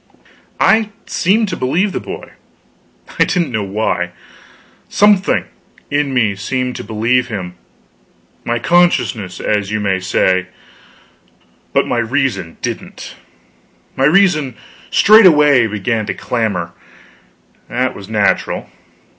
I 0.59 0.89
seemed 1.05 1.47
to 1.49 1.55
believe 1.55 1.91
the 1.91 1.99
boy, 1.99 2.31
I 3.19 3.23
didn't 3.23 3.51
know 3.51 3.61
why. 3.61 4.13
Something 4.89 5.45
in 5.91 6.11
me 6.11 6.33
seemed 6.33 6.75
to 6.77 6.83
believe 6.83 7.27
him 7.27 7.53
my 8.43 8.57
consciousness, 8.57 9.39
as 9.39 9.69
you 9.69 9.79
may 9.79 9.99
say; 9.99 10.47
but 11.71 11.85
my 11.85 11.99
reason 11.99 12.57
didn't. 12.63 13.13
My 13.95 14.05
reason 14.05 14.55
straightway 14.89 15.67
began 15.67 16.07
to 16.07 16.15
clamor; 16.15 16.73
that 17.69 17.93
was 17.93 18.09
natural. 18.09 18.67